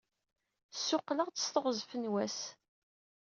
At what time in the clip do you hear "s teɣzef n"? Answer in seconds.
1.43-2.05